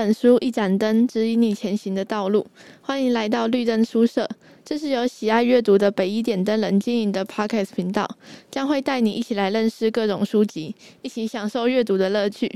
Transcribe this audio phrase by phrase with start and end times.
[0.00, 2.46] 本书，一盏灯，指引你前行的道路。
[2.80, 4.26] 欢迎来到绿灯书社，
[4.64, 8.08] 这是由喜爱阅读的北一点灯人经营的 Podcast 频道，
[8.50, 12.50] 将会带你一起来认识各种书籍，一起享受阅读的乐趣。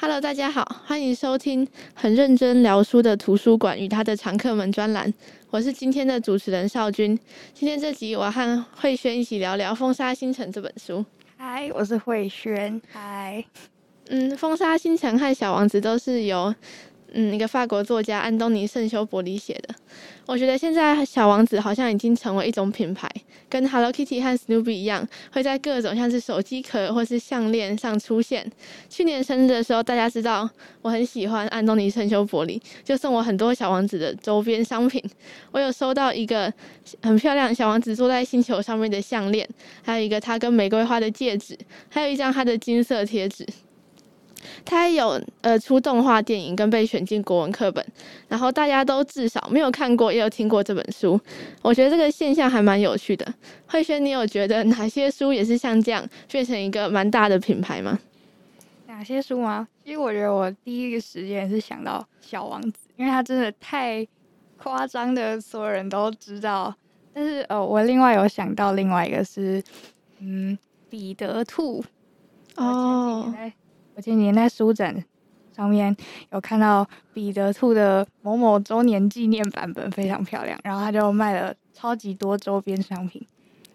[0.00, 5.12] Hello，大家好，欢迎收听很认真聊书的图书馆与他的常客们专栏。
[5.50, 7.18] 我是今天的主持人少君。
[7.52, 11.04] 今天这集，我和慧轩一起聊聊《风沙星辰》这本书。
[11.36, 12.80] 嗨，我是慧轩。
[12.90, 13.44] 嗨。
[14.10, 16.54] 嗯，《风沙星辰》和《小王子》都是由
[17.12, 19.74] 嗯一个法国作家安东尼·圣修伯里写的。
[20.24, 23.06] 我觉得现在《小王子》好像已经成为一种品牌，
[23.50, 28.50] 跟 Hello Kitty 和 Snoopy 一样，会在各种像是手机壳或是项链上出现。
[28.88, 30.48] 去年生日的时候，大家知道
[30.80, 35.02] 我很喜欢安东尼·圣修伯里，就送我很多小王子的周边商品。
[35.52, 36.50] 我有收到一个
[37.02, 39.46] 很漂亮小王子坐在星球上面的项链，
[39.82, 41.54] 还有一个他跟玫瑰花的戒指，
[41.90, 43.46] 还有一张他的金色贴纸。
[44.64, 47.84] 它有呃出动画电影跟被选进国文课本，
[48.28, 51.20] 然后大家都至少没有看过也有听过这本书，
[51.62, 53.26] 我觉得这个现象还蛮有趣的。
[53.66, 57.98] 慧轩，你有觉得哪些书也是像这样变成一个蛮大的品牌吗？
[58.86, 59.68] 哪些书吗？
[59.84, 64.06] 其实我觉得我第一个时间是想到《小王子》，因为它真的太
[64.56, 66.74] 夸张的，所有人都知道。
[67.14, 69.62] 但是呃，我另外有想到另外一个是
[70.18, 70.58] 嗯
[70.90, 71.84] 彼得兔
[72.56, 73.32] 哦。
[73.98, 74.94] 我今年在书展
[75.52, 75.94] 上面
[76.30, 83.20] 有看到彼得兔的某某周年纪念版本，非常漂亮，然后他就卖了超级多周边商品，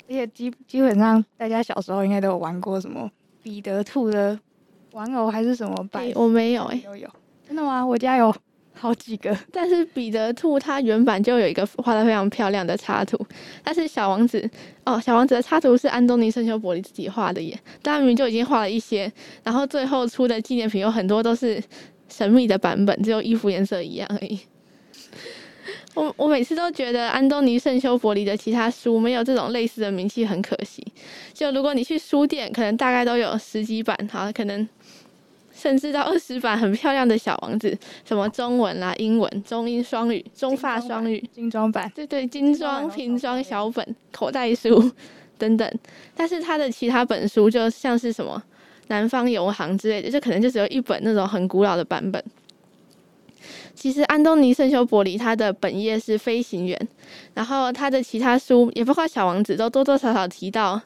[0.07, 4.39] 而且基基本上大家小时候应该都有玩过什么彼得兔的
[4.93, 6.09] 玩偶还是什么版？
[6.15, 7.09] 我没有哎、欸，有有，
[7.45, 7.85] 真的吗？
[7.85, 8.33] 我家有。
[8.75, 13.17] 好几个，但是彼得兔它原版就有一个画得非常漂亮的插图，
[13.63, 14.49] 但是小王子
[14.83, 19.09] 哦，小王子的插图是安东尼圣修伯里自己画的耶，但明明就已经画了一些，
[19.43, 21.63] 然后最后出的纪念品有很多都是
[22.09, 24.39] 神秘的版本，只有衣服颜色一样而已。
[25.93, 30.85] 我我每次都觉得安东尼圣修伯里的其他书没有这种类似的名气，很可惜。
[31.33, 34.67] 就如果你去书店，可能大概都有十几版，好，可能。
[35.53, 44.91] 甚至到二十版很漂亮的小王子，什么中文啦、英文、中英双语、中法双语、精装版，对对，精装、平装小本、口袋书
[45.37, 45.79] 等等。
[46.15, 48.41] 但是他的其他本书，就像是什么
[48.87, 52.23] 《南方游行》之类的，就可能就只有一本那种很古老的版本。
[53.75, 56.87] 其实安东尼圣修伯里他的本业是飞行员，
[57.33, 60.81] 然后他的其他书也包括小王子，都多多少少提到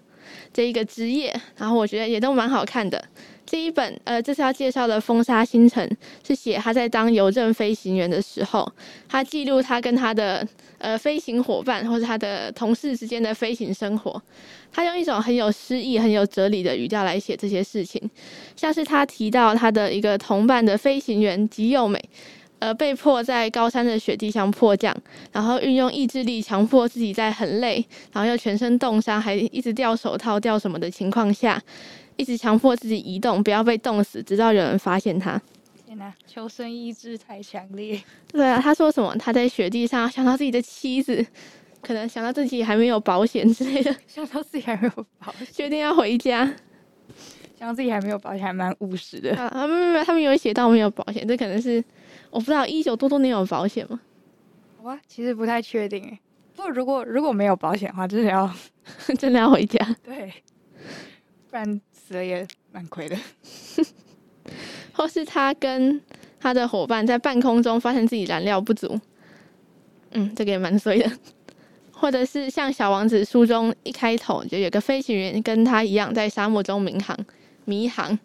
[0.54, 3.04] 这一个职业，然后我觉得也都蛮好看的。
[3.48, 5.88] 这一本呃，这是要介绍的《风沙星辰》，
[6.28, 8.70] 是写他在当邮政飞行员的时候，
[9.08, 10.46] 他记录他跟他的
[10.80, 14.22] 呃飞行伙伴或者他的同事之间的飞行生活。
[14.74, 18.02] 他用一种很有诗意、很有哲理的语调来写这些事情，
[18.58, 22.04] 像是他提到他的一个同伴的飞行员吉佑美，
[22.60, 24.94] 呃，被迫在高山的雪地上迫降，
[25.32, 31.62] 然后运用意志力强迫自己在很累，然后又全身冻伤，还一直掉手套、掉什么的情况下。
[32.18, 35.42] 一直强迫自己移动，不要被冻死，直到有人发现他。
[35.86, 38.02] 天哪，求生意志太强烈。
[38.32, 39.16] 对啊，他说什么？
[39.18, 41.26] 他在雪地上想到自己的妻子，
[41.82, 46.46] 可能想到自己还没有保险之类的，想到自己还没有保险，决定要回家。
[47.58, 49.36] 想到自己还没有保险，还蛮务实的。
[49.38, 51.84] 啊，没有没有，他们有写到没有保险，这可能是
[52.30, 54.00] 我不知道一九多多年有保险吗？
[54.84, 56.20] 哇，其实不太确定诶。
[56.56, 58.52] 不过如果如果没有保险的话，真的要
[59.18, 59.96] 真的要回家。
[60.04, 60.34] 对，
[61.50, 61.82] 不然。
[62.08, 63.18] 死了也蛮亏的，
[64.94, 66.02] 或是他跟
[66.40, 68.98] 他的伙伴在半空中发现自己燃料不足，
[70.12, 71.12] 嗯，这个也蛮衰的。
[71.92, 77.18] 或者是像小王子书中一开头就有个飞行员跟他一样在沙漠中迷航，
[77.66, 78.18] 迷航。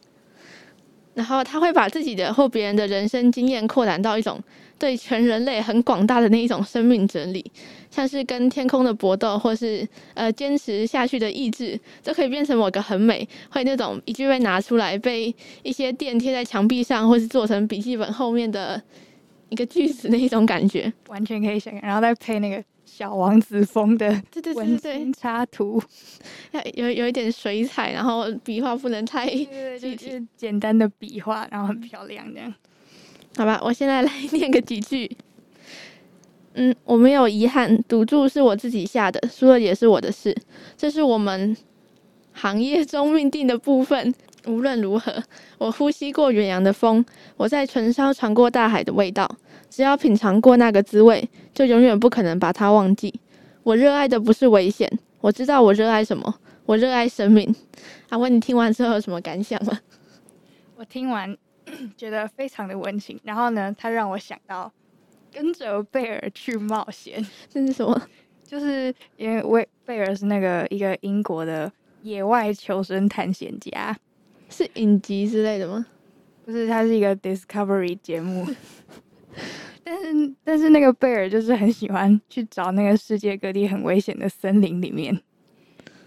[1.15, 4.43] 然后他会把自己的或别人的人生经验扩展到一种
[4.79, 7.45] 对全人类很广大的那一种生命整理，
[7.91, 18.83] 像是跟天空的搏斗，或是呃坚持下去的意志，都可以变成某个很美，会那种一句被拿出来，被一些电贴在墙壁上，或是做成笔记本后面的
[19.51, 22.63] 一个句子那一种感觉，完全可以想，然后再配那个。
[23.03, 25.83] 小王子风的对对对对插图，
[26.75, 29.29] 有有一点水彩，然后笔画不能太
[29.77, 32.55] 就是简单的笔画，然后很漂亮这样。
[33.37, 35.11] 好吧，我现在来念个几句。
[36.55, 40.33] 嗯，我没有遗憾，赌注是我自己下的，输了也是我的事，
[40.77, 41.57] 这是我们
[42.33, 44.15] 行业中命定的部分。
[44.47, 45.23] 无论如何，
[45.59, 47.05] 我呼吸过远洋的风，
[47.37, 49.29] 我在唇梢尝过大海的味道。
[49.71, 53.13] 只要品尝过那个滋味，就永远不可能把它忘记。
[53.63, 54.91] 我热爱的不是危险，
[55.21, 56.35] 我知道我热爱什么。
[56.67, 57.55] 我热爱生命。
[58.11, 59.79] 阿、啊、问你听完之后有什么感想吗？
[60.77, 61.37] 我听完，
[61.97, 63.19] 觉得非常的温情。
[63.25, 64.71] 然后呢，他让我想到
[65.33, 68.01] 跟着贝尔去冒险，这是什么？
[68.45, 71.73] 就是因为贝贝尔是那个一个英国的
[72.03, 73.97] 野外求生探险家，
[74.53, 75.85] 是影集之类的吗？
[76.45, 78.47] 不是，它是一个 Discovery 节目。
[79.83, 85.19] 但是但是那个贝尔就是很喜欢去找那个世界各地很危险的森林里面，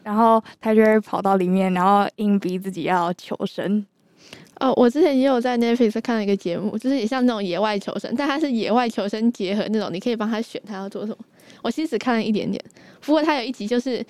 [0.04, 3.86] 然后他就会跑到里面，然后硬逼自己要求生。
[4.60, 11.18] 哦，我之前也有在 Netflix 看了一个节目，就是也像那种野外求生，但它是野外求生结合那种，你可以帮他选他要做什么。
[11.62, 12.64] 我其实只看了一点点，
[13.02, 14.04] 不过他有一集就是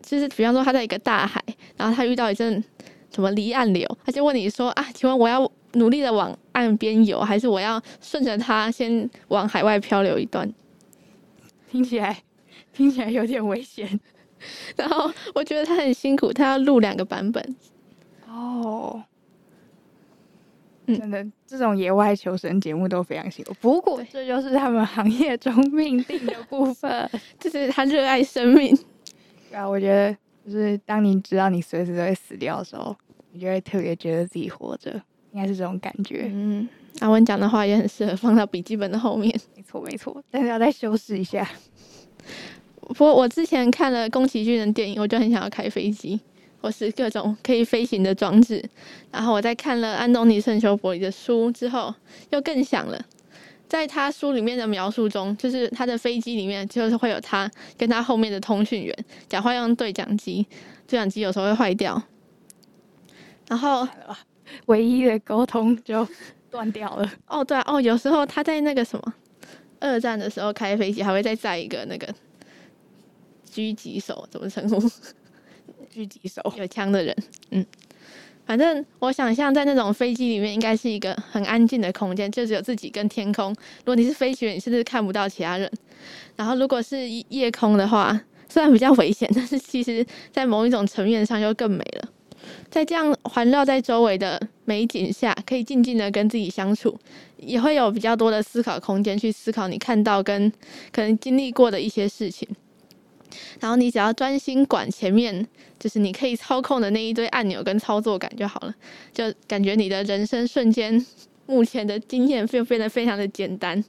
[0.00, 1.44] 就是比方说他在一个大海，
[1.76, 2.64] 然后他遇到一阵
[3.14, 10.52] 什么离岸流，他就问你说啊，请问我要努力的往岸边游，还是我要顺着它先往海外漂流一段？
[11.70, 12.22] 听起来
[12.72, 14.00] 听起来有点危险。
[14.76, 17.56] 然后我觉得他很辛苦，他要录两个版本。
[18.28, 19.02] 哦，
[20.86, 23.54] 真的，这种野外求生节目都非常辛苦。
[23.60, 28.76] 不过这就是他们行业中命定的部分， 就是他热爱生命。
[29.50, 30.14] 对啊，我觉得
[30.44, 32.94] 就是当你知道你随时都会死掉的时候，
[33.34, 34.90] 你就会特别觉得自己活着。
[35.32, 36.30] 应该是这种感觉。
[36.32, 36.66] 嗯，
[37.00, 39.28] 阿文讲的话也很适合放到笔记本的后面。
[39.56, 41.46] 没错，没错，但是要再修饰一下。
[42.80, 46.20] 不过我之前看了宫崎骏的电影，我就很想要开飞机，
[46.60, 48.64] 或是各种可以飞行的装置。
[49.10, 51.92] 然后我在看了安东尼圣修伯里的书之后，
[52.30, 53.04] 又更想了。
[53.66, 58.96] 在他书里面的描述中，就是他的飞机里面就是会有他跟他后面的通讯员
[59.28, 60.46] 讲话用对讲机，
[60.86, 62.00] 对讲机有时候会坏掉，
[63.48, 63.86] 然后。
[64.66, 66.06] 唯一的沟通就
[66.50, 67.12] 断掉了。
[67.26, 69.14] 哦，对啊，哦，有时候他在那个什么
[69.80, 72.06] 二战的时候开飞机，还会再载一个那个
[73.50, 74.78] 狙击手，怎么称呼？
[75.90, 77.16] 狙击手 有枪的人。
[77.52, 77.64] 嗯，
[78.44, 83.48] 反正我想象在那种飞机里面，应该是一个很安静的空间，就只有自己跟天空。
[83.48, 85.72] 如果你是飞行员，你甚至看不到其他人。
[86.36, 92.08] 然后如果是夜空的话，虽然比较危险，但是其实在某一种层面上又更美了。
[92.70, 96.98] 在这样环绕在周围的美景下，可以静静的跟自己相处，
[97.36, 100.52] 也会有比较多的思考空间去思考你看到跟
[100.92, 102.48] 可能经历过的一些事情。
[103.58, 105.46] 然后你只要专心管前面，
[105.78, 108.74] 就是你可以操控的那一堆按钮跟操作感就好了，
[109.12, 111.04] 就感觉你的人生瞬间
[111.46, 113.82] 目前的经验就变得非常的简单，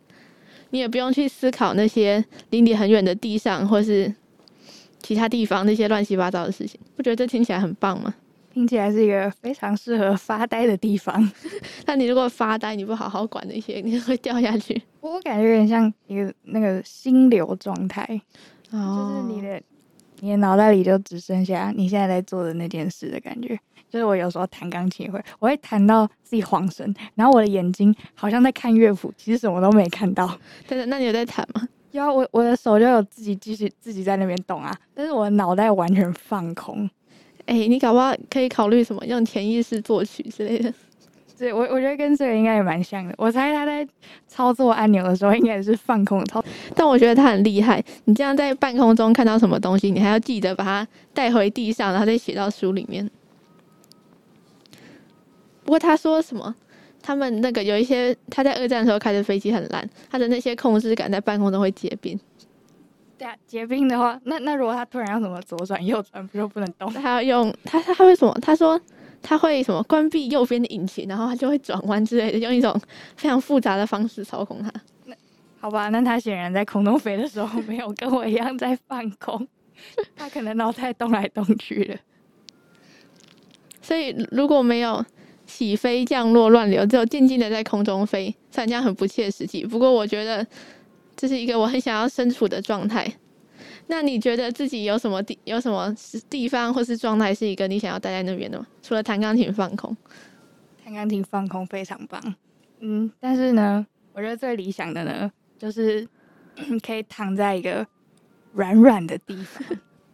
[0.71, 4.11] 你也不用去思考那些离你很远的地上或是
[5.03, 6.79] 其他地方那些乱七八糟的事情。
[6.95, 8.15] 不觉得这听起来很棒吗？
[8.55, 11.29] 听起来是一个非常适合发呆的地方。
[11.85, 14.81] 那你如果发呆，你不好好管那些，你就会掉下去。
[15.01, 18.01] 我感觉有点像一个那个心流状态，
[18.71, 19.61] 哦、就是你的
[20.21, 23.59] 你的脑袋里就只剩下你现在在做的那件事的感觉。
[23.89, 30.33] 就是我有时候弹钢琴会，我会弹到自己晃神，然后我的眼睛好像在看乐谱，其实什么都没看到。
[30.65, 31.67] 对的，那你有在弹吗？
[31.91, 36.89] 有啊，我我的手就有自己继续自己在那边动啊，但是我的脑袋完全放空。
[37.45, 40.73] 哎、欸，你搞不好可以考虑什么用潜意识作曲之类的。
[41.37, 43.13] 对，我我觉得跟这个应该也蛮像的。
[43.17, 43.85] 我猜他在
[44.27, 46.43] 操作按钮的时候，应该也是放空操。
[46.73, 47.83] 但我觉得他很厉害。
[48.05, 53.09] 你这样在半空中看到什么东西，你还要记得把它带回地上，然后再写到书里面。
[55.63, 56.55] 不过他说什么？
[57.03, 62.19] 他们那个有一些他在二战的时候开的飞机很烂，他的那些控制感在半空中会结冰。
[63.17, 66.91] 对啊，结冰的话，那那如果他突然要什么左转右转，不就不能动？
[66.93, 68.37] 他要用他他会什么？
[68.41, 68.79] 他说
[69.21, 69.81] 他会什么？
[69.83, 72.77] 关闭右边的引擎，然后他就会转弯之类的，用一种
[73.15, 74.69] 非常复杂的方式操控它。
[75.05, 75.15] 那
[75.59, 79.47] 好吧，那他显然在空中飞的时候没有跟我一样在放空，
[80.15, 81.97] 他可能脑袋动来动去的。
[83.81, 85.05] 所以如果没有
[85.45, 89.63] 起飞、降落、乱流，只有静静的在空中飞，虽然这样很不切实际。
[89.63, 90.45] 不过我觉得。
[91.15, 93.11] 这是一个我很想要身处的状态。
[93.87, 95.93] 那你觉得自己有什么地、有什么
[96.29, 98.65] 地方或是状态是一个你想要待在那边的吗？
[98.81, 99.95] 除了弹钢琴放空，
[100.83, 102.35] 弹钢琴放空非常棒。
[102.79, 106.07] 嗯，但是呢，我觉得最理想的呢，就是
[106.83, 107.85] 可以躺在一个
[108.53, 109.63] 软软的地方，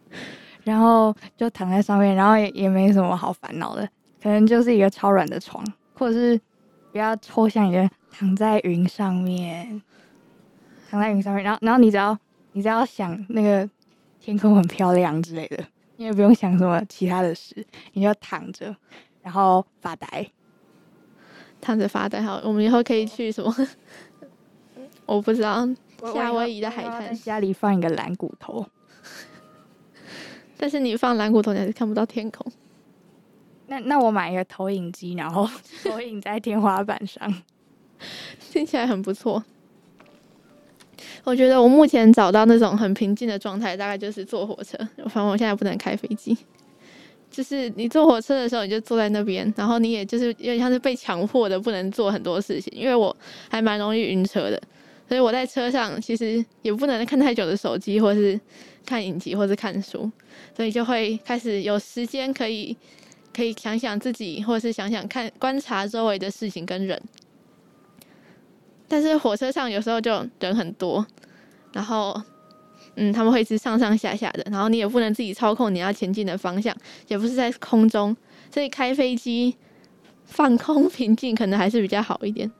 [0.64, 3.88] 然后就躺在上面，然后也也没什么好烦恼的，
[4.22, 6.36] 可能就是一个超软的床，或者是
[6.92, 9.80] 比较抽象一点，躺在云上面。
[10.92, 12.16] 躺在云上面，然后，然后你只要，
[12.52, 13.66] 你只要想那个
[14.20, 15.64] 天空很漂亮之类的，
[15.96, 18.76] 你也不用想什么其他的事，你就躺着，
[19.22, 20.30] 然后发呆，
[21.62, 22.20] 躺着发呆。
[22.20, 23.56] 好，我们以后可以去什么？
[25.06, 25.66] 我不知道，
[26.12, 27.14] 夏威夷的海滩。
[27.14, 28.66] 家里放一个蓝骨头，
[30.58, 32.52] 但是你放蓝骨头，你还是看不到天空。
[33.68, 35.48] 那那我买一个投影机，然后
[35.82, 37.42] 投影在天花板上，
[38.52, 39.42] 听起来很不错。
[41.24, 44.76] 我觉得我目前找到那种很平静的状态，大概就是坐火车。
[45.04, 46.36] 反正我现在不能开飞机，
[47.30, 52.72] 就是你坐火车的时候，你就坐在那边，然后你也就是有点像是被强迫的不能做很多事情。
[52.76, 53.16] 因为我
[53.48, 54.60] 还蛮容易晕车的，
[55.08, 58.38] 所以我在车上其实也不能看太久的手机，或是
[58.84, 60.10] 看影集，或是看书，
[60.56, 62.76] 所以就会开始有时间可以
[63.32, 67.00] 可以想想自己，或是想想看观察周围的事情跟人。
[68.92, 71.04] 但是火车上有时候就人很多，
[71.72, 72.14] 然后，
[72.96, 76.76] 嗯，他们会一直上上下下的，然后你也不能自己操控你要前进的方向，
[77.08, 78.14] 也不是在空中，
[78.52, 79.56] 所以开飞机
[80.26, 82.52] 放空平静可能还是比较好一点。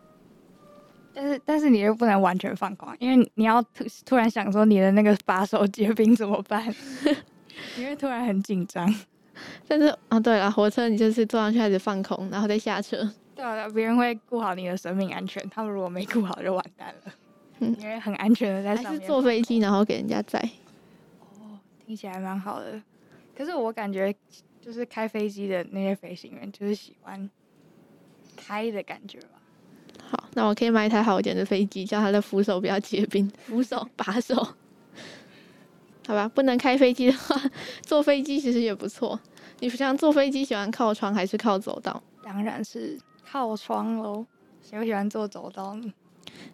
[1.13, 6.75] 但是，但是你又不能完全放空，因为你要突突然想说你的那个把手结冰怎么办？
[7.77, 8.91] 因为突然很紧张。
[9.69, 13.07] 但是啊，对了，火车你就是坐上去开始放空，然后再下车。
[13.43, 17.13] 对啊，别人会顾好你的生命安全，他们如果没顾好就完蛋了。
[17.59, 19.01] 嗯，因为很安全的在上面。
[19.01, 20.39] 还是坐飞机然后给人家载。
[21.19, 22.81] 哦，听起来蛮好的。
[23.37, 24.15] 可是我感觉
[24.61, 27.29] 就是开飞机的那些飞行员就是喜欢
[28.37, 29.43] 开的感觉吧。
[30.09, 34.37] 好，那我可以买一台好一点的飞机，叫它的扶手不要结冰， 扶手把手。
[36.07, 37.37] 好吧，不能开飞机的话，
[37.83, 39.19] 坐飞机其实也不错。
[39.59, 42.01] 你平常坐飞机喜欢靠窗还是靠走道？
[42.23, 42.97] 当然是。
[43.33, 44.27] 靠窗喽，
[44.61, 45.91] 喜不喜欢坐走道呢？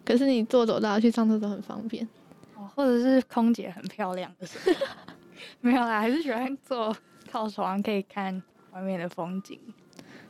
[0.05, 2.07] 可是你坐走道去上厕所很方便
[2.55, 4.87] 哦，或者是空姐很漂亮的时候，
[5.59, 6.95] 没有啦，还是喜欢坐
[7.29, 9.59] 靠窗，可以看外面的风景。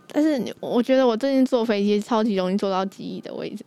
[0.08, 3.64] 但是你，我觉得我最近坐飞机超级容易坐到机翼的位置。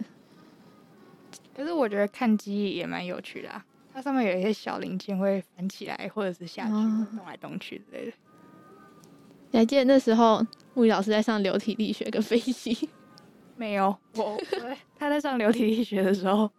[1.54, 8.12] 可是我觉得看机翼也蛮有趣的啊，它上面有一些小零件会翻起来或者是下去，哦，动来动去之类的。
[9.52, 10.44] 你还记得那时候？
[10.74, 12.88] 物理老师在上流体力学跟飞机，
[13.56, 14.40] 没有我，
[14.98, 16.50] 他在上流体力学的时候，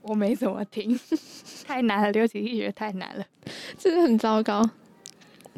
[0.00, 0.98] 我没怎么听，
[1.66, 3.26] 太难了，流体力学太难了，
[3.76, 4.68] 真的很糟糕。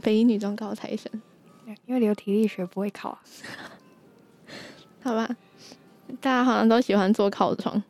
[0.03, 1.09] 北一女中高材生，
[1.87, 3.23] 因为流体力学不会考啊，
[5.05, 5.29] 好吧，
[6.21, 7.81] 大家好像都喜欢坐靠窗。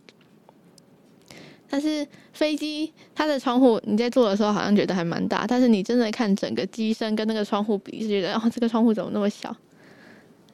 [1.72, 9.56] 但是飞机它的窗户，你在坐的时候好像觉得还蛮大，但是你真的看整个机身跟那个窗户比，就觉得哦，这个窗户怎么那么小？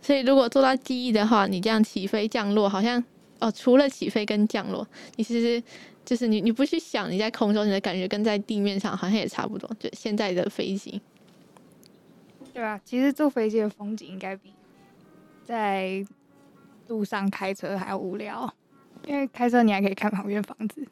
[0.01, 3.03] 所以如果坐到机翼的话，你这样起飞降落，好像
[3.41, 5.61] 哦，除了起飞跟降落，你其实
[6.05, 9.69] 就是你你不去想你在空中，你的感觉跟在地面上好像也差不多。
[9.81, 11.01] 就现在的飞机，
[12.55, 14.53] 对啊，其实坐飞机的风景应该比
[15.45, 16.07] 在
[16.87, 18.55] 路上开车还要无聊，
[19.05, 20.87] 因为开车你还可以看旁边房子。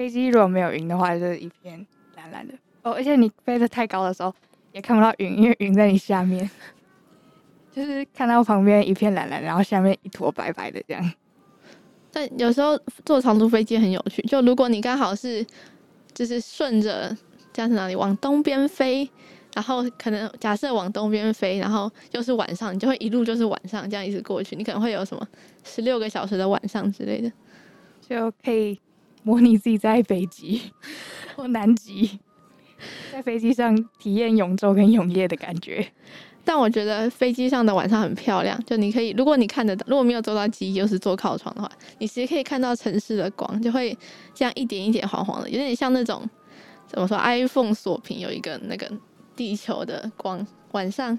[0.00, 2.94] 飞机如果没有云的话，就是一片蓝蓝的哦。
[2.94, 4.34] 而且你飞得太高的时候，
[4.72, 6.48] 也看不到云，因为云在你下面，
[7.70, 11.12] 就是看到旁边一片蓝蓝，然后下面一坨白白的这样。
[12.10, 15.44] 但有时候坐长途飞机很有趣，就如果你刚好是
[16.14, 17.14] 就是顺着
[17.52, 19.06] 这样是哪里往东边飞，
[19.54, 25.28] 然后可能假设往东边飞，然后又是晚上，你就会一路就是晚上这样一直过去，你可能会有什么
[25.62, 27.30] 十六个小时的晚上之类的，
[28.00, 28.80] 就可以。
[29.22, 30.62] 模拟自己在北极
[31.36, 32.18] 或南极，
[33.12, 35.86] 在飞机上体验永昼跟永夜的感觉。
[36.42, 43.96] 但我觉得飞机上的晚上很漂亮，就你可以，如果你看得到，如果没有坐到机翼，又是坐靠窗的话，你其实可以看到城市的光，就会
[44.34, 46.28] 这样一点一点黄黄的，有点像那种
[46.86, 48.90] 怎么说，iPhone 锁屏有一个那个
[49.36, 51.16] 地球的光，晚上。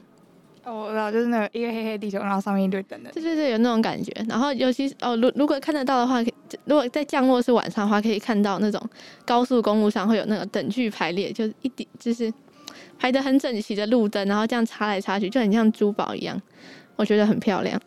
[0.64, 3.12] 哦，我知道，就是那个一个黑黑地球，然后上面一堆灯的。
[3.12, 4.12] 对对对，有那种感觉。
[4.30, 6.22] 然后尤其是哦，如如果看得到的话，
[6.66, 8.80] 如果在降落是晚上的话，可以看到那种
[9.26, 12.32] 高速公路上会有那个等距排列，就是一点就是
[13.00, 16.40] 排的很整齐的路灯，然后这样插来插去，就很像珠宝一样，
[16.96, 17.82] 我觉得很漂亮。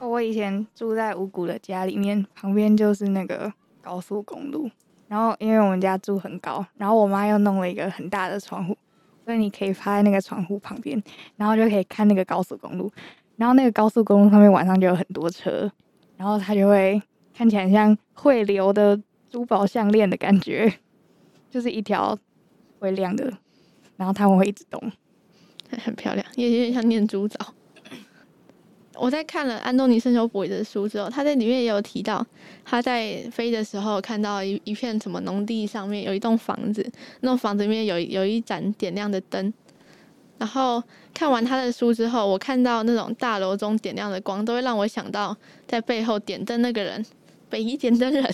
[0.00, 4.70] 我以前住在五谷的家里面，旁边就是那个高速公路，
[5.08, 8.74] 然后因为我们家住很高，然后我妈又弄了一个很大的窗户。
[9.24, 11.02] 所以你可以趴在那个窗户旁边，
[11.36, 12.92] 然后就可以看那个高速公路，
[13.36, 15.70] 然后那个高速公路上面晚上就有很多车，
[16.16, 17.00] 然后它就会
[17.34, 19.00] 看起来像会流的
[19.30, 20.72] 珠宝项链的感觉，
[21.50, 22.18] 就是一条
[22.78, 23.32] 会亮的，
[23.96, 24.92] 然后它们会一直动，
[25.82, 27.54] 很漂亮，也有点像念珠藻。
[28.96, 32.24] 我在看了安东尼圣修伯里的书之后，他在里面也有提到，
[32.64, 36.88] 他在飞的时候看到一一片什么农地上面有一栋房子，
[37.20, 39.52] 那栋房子里面有有一盏点亮的灯。
[40.38, 40.82] 然后
[41.12, 45.36] 看完他的书之后，我看到那种大楼中点亮的光，都会让我想到
[45.66, 47.04] 在背后点灯那个人，
[47.48, 48.24] 北一点灯人。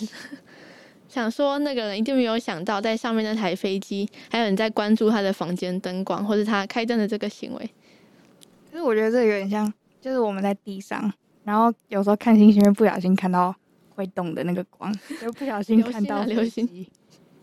[1.09, 7.71] 想说那个人一定没有想到，在上面那台飞机还有人在关注他的房间灯光，或是他开灯的这个行为。
[8.71, 11.13] 其实我觉得这有点像，就是我们在地上，
[11.45, 13.55] 然后有时候看星星会不小心看到
[13.95, 16.73] 会动的那个光，就不小心看到流星啊，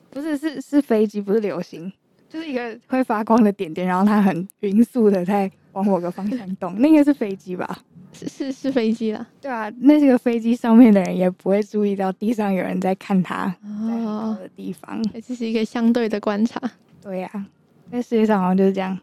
[0.09, 1.91] 不是，是是飞机，不是流星，
[2.27, 7.79] 就是一个会发光的点点，然后它很匀速的在往某个方向动，那个是飞机吧？
[8.13, 16.59] 是是是飞机啦，对啊，那这个飞机上面的人也不会注意到地上有人在看他在很高的地方，这是一个相对的观察。
[16.99, 17.45] 对呀、啊，
[17.91, 18.97] 在世界上好像就是这样，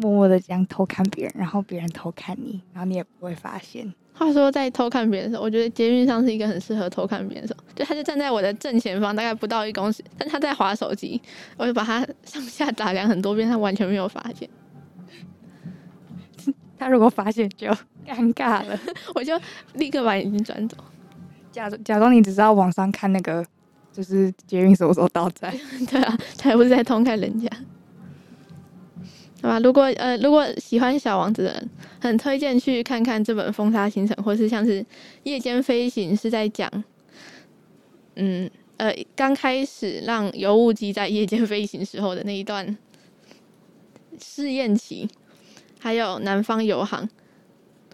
[0.00, 3.92] 默默的这样偷看别人，然后别人偷看你，然后你也不会发现。
[4.12, 11.20] 话说在偷看别人的时候，我觉得捷运上是一个很适合偷看别人的时候，就他就站在我的正前方，大概不到一公尺，但他在划手机，
[11.56, 14.48] 我就把他上下打量很多遍，他完全没有发现。
[16.78, 17.68] 他如果发现就
[18.06, 18.78] 尴尬了，
[19.14, 19.38] 我就
[19.74, 20.76] 立刻把眼睛转走，
[21.52, 23.44] 假假装你只知道网上看那个，
[23.92, 25.52] 就是捷运什么时候到站。
[25.90, 27.48] 对啊，他也不是在偷看人家，
[29.42, 29.58] 好吧？
[29.60, 31.70] 如果呃，如果喜欢小王子的人，
[32.00, 34.82] 很推荐去看看这本《风沙星辰》，或是像是
[35.22, 36.70] 《夜间飞行》，是在讲，
[38.16, 42.76] 嗯呃，刚开始让邮物机在夜间飞行时候的那一段
[44.20, 45.08] 试验期。
[45.82, 47.08] 还有南方游航，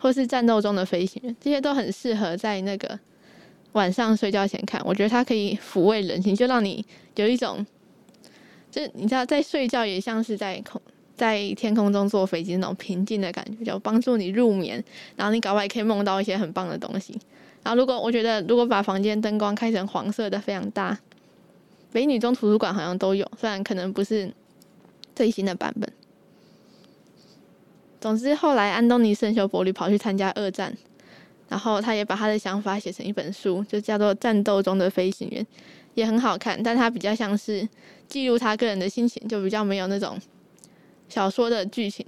[0.01, 2.99] 或是战斗中的飞行员，这些都很适合在那个
[3.75, 4.83] 晚上睡觉前看。
[4.85, 6.85] 我觉得它可以抚慰人心，就让你
[7.15, 7.65] 有一种，
[8.73, 10.83] 就你知道，在睡觉也像是在空
[11.17, 14.83] 在天空中坐飞机那种平静的感觉，就帮助你入眠。
[15.17, 17.19] 然后你搞不好也可以梦到一些很棒的东西。
[17.63, 20.97] 然后如果我觉得，如果把房间灯光开成黄色的，非常大，
[21.93, 24.31] 美女中图书馆好像都有，虽然可能不是
[25.15, 25.91] 最新的版本。
[28.01, 30.73] 总之，后来安东尼圣修伯里跑去参加二战，
[31.49, 35.43] 然后他也把他的想法写成一本书，就叫做《战斗中的飞行员》，
[35.95, 36.63] 也很好看。
[36.63, 37.69] 但他比较像是
[38.07, 40.17] 记录他个人的心情，就比较没有那种
[41.09, 42.07] 小说的剧情。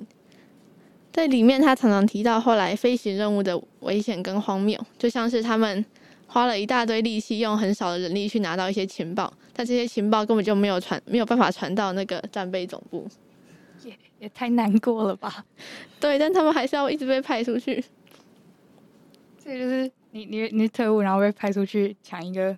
[1.10, 5.84] 在里面，他常常提到后来飞行任务的危险跟荒谬，就像是他们
[6.26, 13.08] 花了一大堆力气，用很少的人力去拿到一些情报，但这些情报根本就没有传，没有办法传到那个战备总部。
[13.84, 15.44] 也也太难过了吧？
[15.98, 17.82] 对，但他们还是要一直被派出去。
[19.42, 22.56] 这就是你你你是特务，然后被派出去抢一个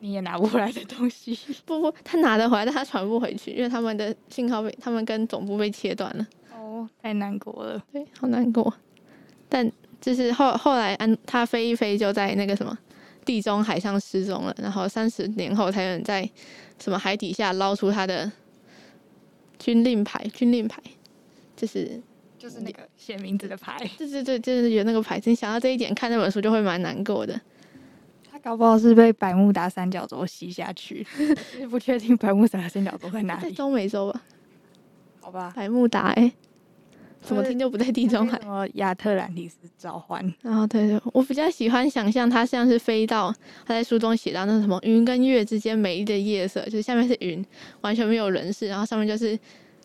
[0.00, 1.38] 你也拿不回来的东西。
[1.64, 6.26] 不不，他拿得回来，但他传不回去，因为他们的信号被他们跟总部被切断了。
[6.54, 7.82] 哦，太难过了。
[7.92, 8.72] 对，好难过。
[9.48, 12.76] 但就是后后来安他飞一飞就在那个什么
[13.24, 16.28] 地中海上失踪了，然后三十年后才有人在
[16.82, 18.30] 什么海底下捞出他的
[19.58, 20.82] 军令牌，军令牌。
[21.56, 21.98] 就是
[22.38, 25.30] 就是那个写名字的牌，对对对，就是有那个牌子。
[25.30, 27.40] 你想到这一点，看那本书就会蛮难过的。
[28.46, 31.04] 他搞不好是被百慕达三角洲吸下去，
[31.68, 34.22] 不确定百慕达三角洲在哪里，在中美洲吧？
[35.20, 36.30] 好吧，百慕达哎，
[37.20, 38.38] 怎么听就不在地中海？
[38.40, 40.32] 什么亚特兰蒂斯召唤？
[40.42, 47.44] 然后对对，我比较喜欢想象它像是飞到他在书中写到那什么云跟月之间美丽的夜色，就是下面是云，
[47.80, 49.36] 完全没有人事，然后上面就是。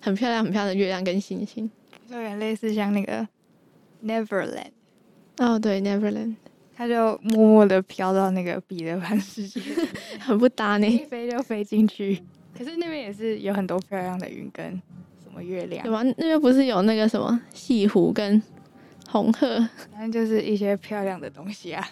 [0.03, 1.69] 很漂亮，很漂亮的月亮跟星星，
[2.09, 3.27] 有点类似像那个
[4.03, 4.71] Neverland。
[5.37, 6.33] 哦，对，Neverland，
[6.75, 9.61] 他就默默的飘到那个彼得潘世界，
[10.19, 12.21] 很不搭呢，一飞就飞进去。
[12.57, 14.65] 可是那边也是有很多漂亮的云跟
[15.23, 16.03] 什么月亮，对吧？
[16.17, 18.41] 那边不是有那个什么西湖跟
[19.07, 19.57] 红鹤，
[19.91, 21.87] 反正就是一些漂亮的东西啊，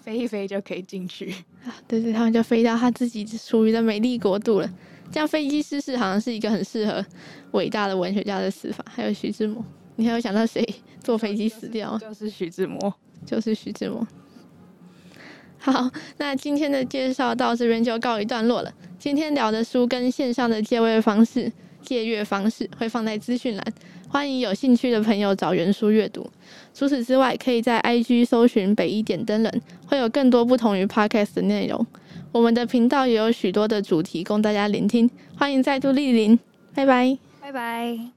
[0.00, 1.32] 飞一飞就可以进去
[1.64, 1.74] 啊。
[1.86, 4.70] 对对，他们就飞到他自己属于的美丽国度了。
[5.10, 7.04] 这样飞机失事好像是一个很适合
[7.52, 8.84] 伟大的文学家的死法。
[8.88, 9.64] 还有徐志摩，
[9.96, 10.64] 你还有想到谁
[11.00, 11.96] 坐飞机死掉？
[11.98, 12.92] 就是徐志摩，
[13.26, 14.06] 就是徐志摩。
[15.58, 18.72] 好，那今天的介绍到这边就告一段落了。
[18.98, 23.64] 今天聊的书跟线上的借阅方式、借阅方式会放在资讯栏，
[24.08, 26.30] 欢迎有兴趣的朋友找原书阅读。
[26.72, 31.84] 除此之外，可以在 IG 搜寻北一点灯人，会有更多不同于 Podcast 的内容。
[32.32, 36.38] 我们的频道也有许多的主题供大家聆听，欢迎再度莅临，
[36.74, 38.15] 拜拜，拜拜。